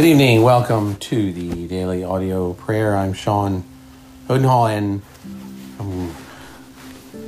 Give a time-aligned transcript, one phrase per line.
[0.00, 0.40] Good evening.
[0.40, 2.96] Welcome to the daily audio prayer.
[2.96, 3.64] I'm Sean
[4.30, 5.02] Odenhall, and
[5.78, 6.14] I'm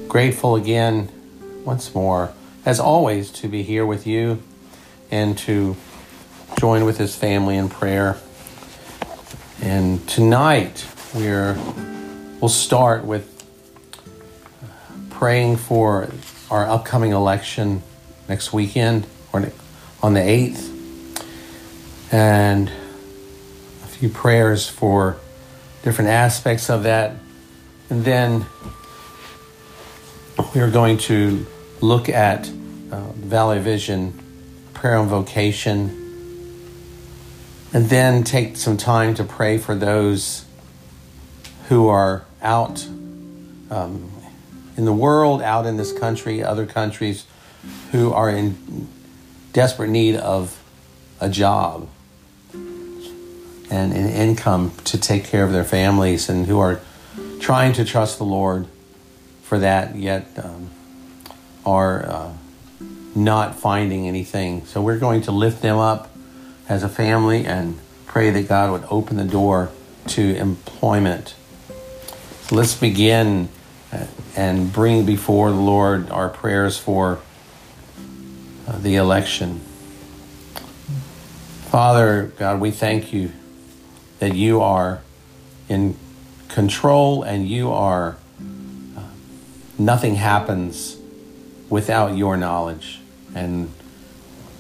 [0.08, 1.11] grateful again,
[1.66, 2.32] once more,
[2.64, 4.43] as always, to be here with you
[5.11, 5.77] and to
[6.58, 8.16] join with his family in prayer.
[9.61, 11.59] And tonight we're
[12.41, 13.45] we'll start with
[15.11, 16.09] praying for
[16.50, 17.82] our upcoming election
[18.30, 19.52] next weekend or
[20.02, 20.71] on the 8th
[22.12, 25.16] and a few prayers for
[25.83, 27.16] different aspects of that.
[27.88, 28.45] And then
[30.55, 31.47] we are going to
[31.80, 32.48] look at
[32.91, 34.19] uh, Valley Vision
[34.75, 35.98] prayer and vocation,
[37.73, 40.45] and then take some time to pray for those
[41.69, 42.85] who are out
[43.71, 44.10] um,
[44.77, 47.27] in the world, out in this country, other countries,
[47.93, 48.88] who are in
[49.52, 50.60] desperate need of
[51.21, 51.88] a job
[53.73, 56.80] and an income to take care of their families and who are
[57.40, 58.66] trying to trust the Lord
[59.42, 60.68] for that, yet um,
[61.64, 62.32] are uh,
[63.14, 64.66] not finding anything.
[64.66, 66.10] So we're going to lift them up
[66.69, 69.70] as a family and pray that God would open the door
[70.09, 71.34] to employment.
[72.42, 73.48] So let's begin
[73.91, 77.20] uh, and bring before the Lord our prayers for
[78.69, 79.60] uh, the election.
[81.70, 83.32] Father, God, we thank you
[84.22, 85.00] that you are
[85.69, 85.97] in
[86.47, 88.16] control and you are,
[88.97, 89.03] uh,
[89.76, 90.97] nothing happens
[91.69, 93.00] without your knowledge.
[93.34, 93.72] And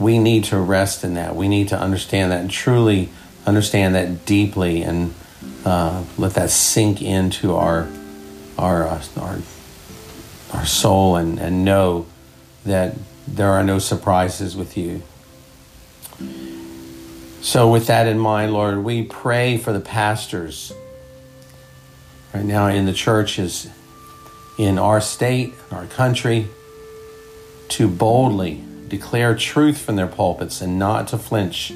[0.00, 1.36] we need to rest in that.
[1.36, 3.10] We need to understand that and truly
[3.46, 5.14] understand that deeply and
[5.64, 7.86] uh, let that sink into our,
[8.58, 9.38] our, uh, our,
[10.54, 12.06] our soul and, and know
[12.64, 12.96] that
[13.28, 15.02] there are no surprises with you.
[17.42, 20.72] So, with that in mind, Lord, we pray for the pastors
[22.32, 23.68] right now in the churches
[24.56, 26.46] in our state, our country,
[27.70, 31.72] to boldly declare truth from their pulpits and not to flinch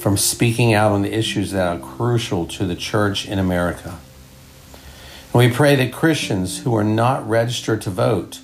[0.00, 3.98] from speaking out on the issues that are crucial to the church in America.
[5.34, 8.40] And we pray that Christians who are not registered to vote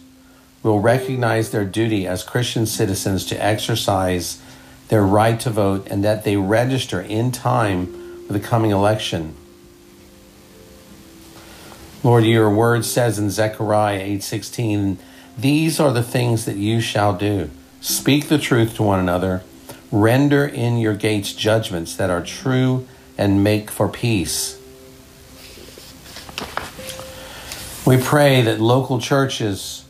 [0.63, 4.43] will recognize their duty as Christian citizens to exercise
[4.89, 9.35] their right to vote and that they register in time for the coming election.
[12.03, 14.99] Lord, your word says in Zechariah 8:16,
[15.37, 17.51] "These are the things that you shall do:
[17.81, 19.43] speak the truth to one another,
[19.91, 24.57] render in your gates judgments that are true, and make for peace."
[27.85, 29.83] We pray that local churches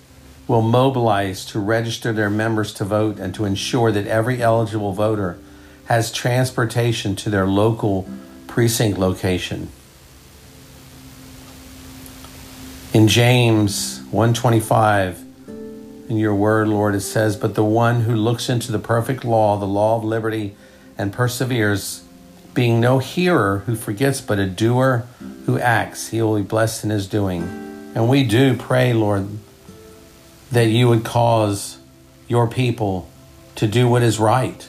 [0.49, 5.39] will mobilize to register their members to vote and to ensure that every eligible voter
[5.85, 8.09] has transportation to their local
[8.47, 9.69] precinct location.
[12.95, 15.27] In James 125
[16.09, 19.59] in your word Lord it says but the one who looks into the perfect law
[19.59, 20.57] the law of liberty
[20.97, 22.03] and perseveres
[22.55, 25.07] being no hearer who forgets but a doer
[25.45, 27.43] who acts he will be blessed in his doing.
[27.95, 29.29] And we do pray Lord
[30.51, 31.79] that you would cause
[32.27, 33.09] your people
[33.57, 34.69] to do what is right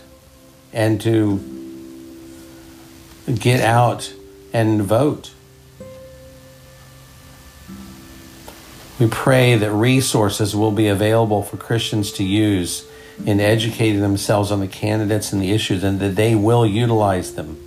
[0.74, 1.38] and to
[3.40, 4.14] get out
[4.54, 5.34] and vote.
[9.00, 12.86] We pray that resources will be available for Christians to use
[13.26, 17.58] in educating themselves on the candidates and the issues and that they will utilize them.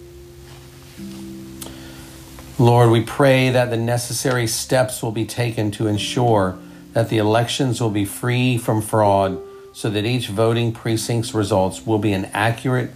[2.58, 6.58] Lord, we pray that the necessary steps will be taken to ensure
[6.92, 9.40] that the elections will be free from fraud
[9.72, 12.90] so that each voting precinct's results will be an accurate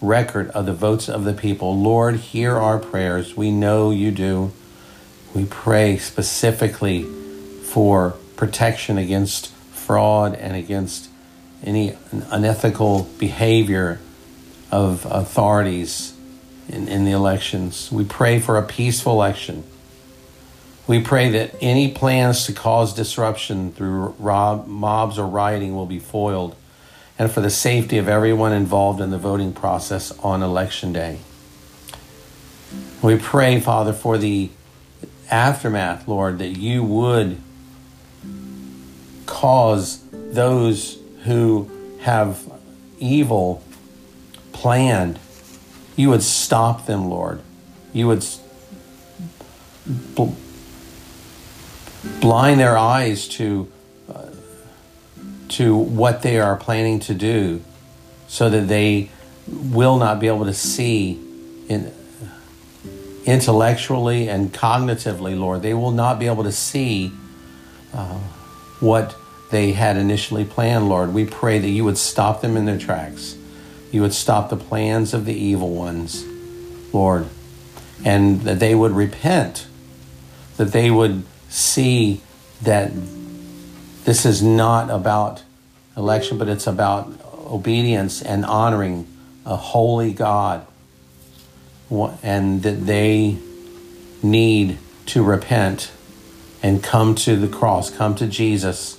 [0.00, 1.76] record of the votes of the people.
[1.78, 3.36] Lord, hear our prayers.
[3.36, 4.52] We know you do.
[5.34, 7.04] We pray specifically
[7.64, 11.08] for protection against fraud and against
[11.62, 11.96] any
[12.30, 14.00] unethical behavior
[14.70, 16.14] of authorities
[16.68, 17.90] in, in the elections.
[17.92, 19.64] We pray for a peaceful election.
[20.90, 26.00] We pray that any plans to cause disruption through rob, mobs or rioting will be
[26.00, 26.56] foiled,
[27.16, 31.20] and for the safety of everyone involved in the voting process on election day.
[33.02, 34.50] We pray, Father, for the
[35.30, 37.40] aftermath, Lord, that you would
[39.26, 41.70] cause those who
[42.00, 42.50] have
[42.98, 43.62] evil
[44.52, 45.20] planned,
[45.94, 47.42] you would stop them, Lord.
[47.92, 48.26] You would
[52.20, 53.70] blind their eyes to
[54.08, 54.26] uh,
[55.48, 57.62] to what they are planning to do
[58.28, 59.10] so that they
[59.46, 61.20] will not be able to see
[61.68, 61.92] in,
[63.24, 65.62] intellectually and cognitively, Lord.
[65.62, 67.12] They will not be able to see
[67.92, 68.18] uh,
[68.78, 69.16] what
[69.50, 71.12] they had initially planned, Lord.
[71.12, 73.36] We pray that you would stop them in their tracks.
[73.90, 76.24] You would stop the plans of the evil ones,
[76.92, 77.26] Lord,
[78.04, 79.66] and that they would repent,
[80.56, 82.22] that they would see
[82.62, 82.92] that
[84.04, 85.42] this is not about
[85.96, 89.06] election, but it's about obedience and honoring
[89.44, 90.66] a holy God,
[92.22, 93.36] and that they
[94.22, 95.90] need to repent
[96.62, 98.98] and come to the cross, come to Jesus,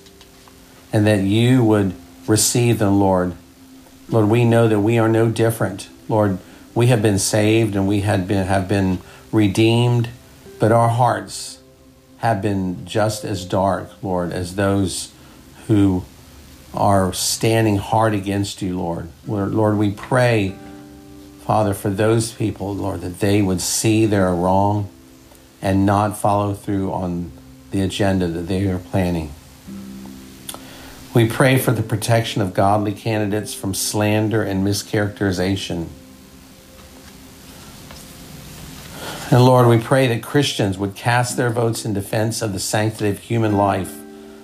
[0.91, 1.93] and that you would
[2.27, 3.33] receive them, Lord.
[4.09, 5.87] Lord, we know that we are no different.
[6.09, 6.39] Lord,
[6.75, 8.99] we have been saved and we had been, have been
[9.31, 10.09] redeemed,
[10.59, 11.60] but our hearts
[12.21, 15.11] have been just as dark, Lord, as those
[15.67, 16.05] who
[16.73, 19.09] are standing hard against you, Lord.
[19.27, 20.55] Lord, we pray,
[21.41, 24.89] Father, for those people, Lord, that they would see they're wrong
[25.63, 27.31] and not follow through on
[27.71, 29.31] the agenda that they are planning.
[31.15, 35.87] We pray for the protection of godly candidates from slander and mischaracterization.
[39.31, 43.09] And Lord, we pray that Christians would cast their votes in defense of the sanctity
[43.09, 43.95] of human life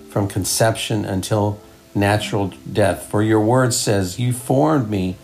[0.10, 1.60] from conception until
[1.94, 3.06] natural death.
[3.12, 5.18] For your word says, You formed me,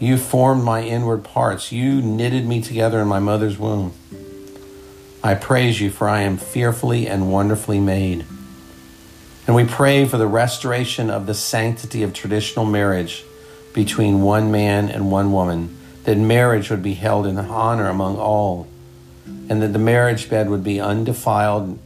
[0.00, 3.92] you formed my inward parts, you knitted me together in my mother's womb.
[5.22, 8.26] I praise you, for I am fearfully and wonderfully made.
[9.46, 13.24] And we pray for the restoration of the sanctity of traditional marriage
[13.72, 18.66] between one man and one woman, that marriage would be held in honor among all,
[19.48, 21.78] and that the marriage bed would be undefiled,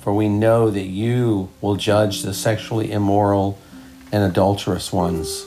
[0.00, 3.58] for we know that you will judge the sexually immoral
[4.12, 5.44] and adulterous ones.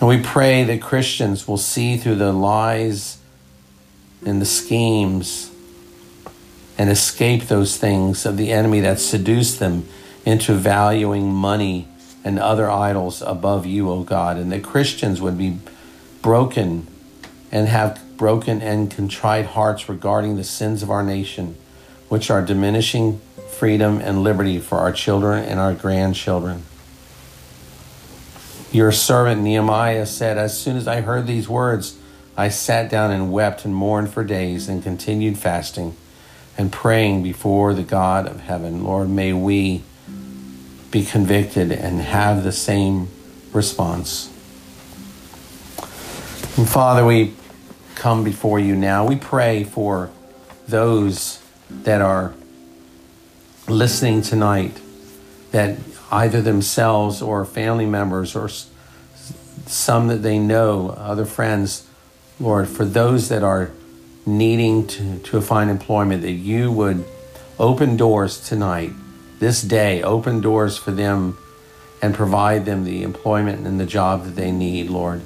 [0.00, 3.18] And we pray that Christians will see through the lies
[4.24, 5.50] and the schemes
[6.76, 9.88] and escape those things of the enemy that seduce them
[10.24, 11.88] into valuing money
[12.24, 15.58] and other idols above you, O God, and that Christians would be
[16.22, 16.86] broken
[17.50, 21.56] and have broken and contrite hearts regarding the sins of our nation,
[22.08, 26.62] which are diminishing freedom and liberty for our children and our grandchildren.
[28.70, 31.98] Your servant Nehemiah said, As soon as I heard these words,
[32.36, 35.96] I sat down and wept and mourned for days and continued fasting
[36.56, 38.84] and praying before the God of heaven.
[38.84, 39.82] Lord, may we
[40.90, 43.08] be convicted and have the same
[43.52, 44.32] response.
[46.58, 47.34] And Father, we
[47.94, 49.06] come before you now.
[49.06, 50.10] We pray for
[50.66, 51.40] those
[51.70, 52.34] that are
[53.68, 54.80] listening tonight
[55.52, 55.78] that
[56.10, 58.48] either themselves or family members or
[59.66, 61.86] some that they know, other friends,
[62.40, 63.70] Lord, for those that are
[64.26, 67.04] needing to, to find employment, that you would
[67.60, 68.90] open doors tonight,
[69.38, 71.38] this day, open doors for them
[72.02, 75.22] and provide them the employment and the job that they need, Lord.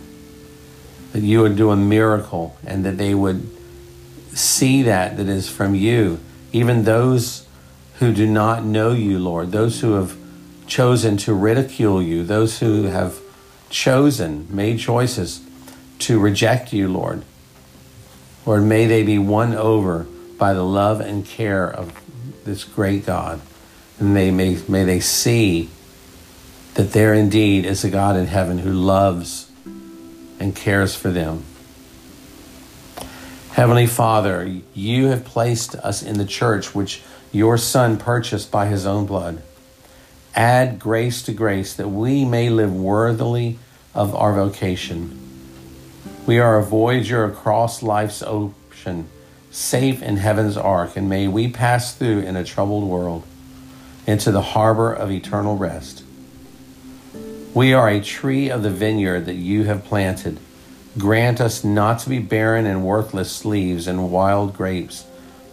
[1.12, 3.49] That you would do a miracle and that they would
[4.35, 6.20] see that that is from you.
[6.53, 7.47] Even those
[7.99, 10.17] who do not know you, Lord, those who have
[10.67, 13.20] chosen to ridicule you, those who have
[13.69, 15.40] chosen, made choices
[16.00, 17.23] to reject you, Lord.
[18.45, 20.07] Lord, may they be won over
[20.38, 21.92] by the love and care of
[22.45, 23.40] this great God.
[24.00, 25.71] And they may, may they see
[26.75, 29.50] that there indeed is a God in heaven who loves
[30.42, 31.44] and cares for them.
[33.52, 38.84] Heavenly Father, you have placed us in the church which your Son purchased by his
[38.84, 39.40] own blood.
[40.34, 43.58] Add grace to grace that we may live worthily
[43.94, 45.18] of our vocation.
[46.26, 49.08] We are a voyager across life's ocean,
[49.52, 53.25] safe in heaven's ark, and may we pass through in a troubled world
[54.06, 56.01] into the harbor of eternal rest.
[57.54, 60.38] We are a tree of the vineyard that you have planted.
[60.97, 65.04] Grant us not to be barren and worthless leaves and wild grapes.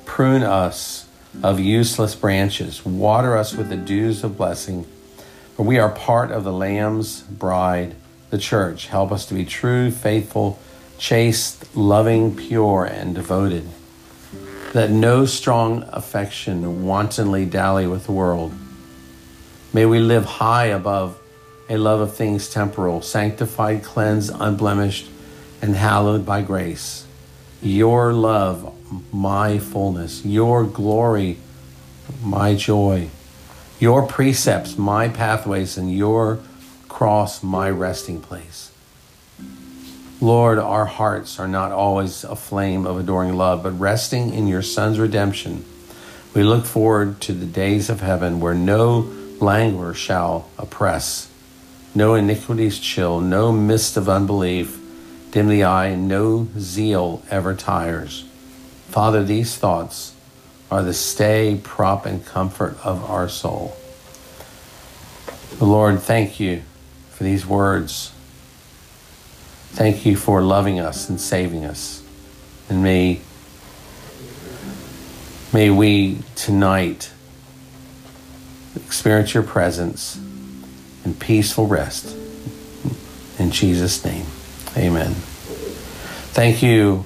[0.06, 1.10] Prune us
[1.44, 2.86] of useless branches.
[2.86, 4.86] Water us with the dews of blessing.
[5.58, 7.96] For we are part of the Lamb's bride,
[8.30, 8.88] the church.
[8.88, 10.58] Help us to be true, faithful,
[10.98, 13.68] chaste, loving, pure, and devoted.
[14.74, 18.54] Let no strong affection wantonly dally with the world.
[19.74, 21.20] May we live high above
[21.70, 25.08] a love of things temporal, sanctified, cleansed, unblemished,
[25.62, 27.06] and hallowed by grace.
[27.62, 28.76] Your love
[29.12, 31.38] my fullness, your glory,
[32.24, 33.10] my joy,
[33.80, 36.40] your precepts, my pathways, and your
[36.88, 38.72] cross, my resting place.
[40.22, 44.62] Lord, our hearts are not always a flame of adoring love, but resting in your
[44.62, 45.64] Son's redemption,
[46.34, 49.10] we look forward to the days of heaven where no
[49.40, 51.29] languor shall oppress,
[51.96, 54.80] no iniquities chill, no mist of unbelief
[55.32, 58.26] dim the eye, and no zeal ever tires.
[58.88, 60.14] Father, these thoughts
[60.72, 63.76] are the stay, prop, and comfort of our soul.
[65.60, 66.64] Lord, thank you
[67.12, 68.12] for these words.
[69.72, 72.04] Thank you for loving us and saving us.
[72.70, 73.22] And may,
[75.54, 77.12] may we tonight
[78.76, 80.20] experience your presence
[81.04, 82.16] and peaceful rest.
[83.38, 84.26] In Jesus' name,
[84.76, 85.14] amen.
[86.32, 87.06] Thank you,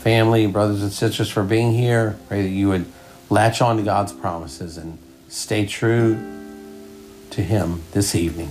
[0.00, 2.18] family, brothers and sisters, for being here.
[2.28, 2.86] Pray that you would
[3.28, 6.14] latch on to God's promises and stay true
[7.30, 8.50] to Him this evening.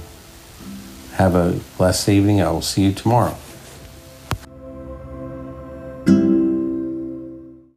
[1.14, 2.42] Have a blessed evening.
[2.42, 3.38] I will see you tomorrow.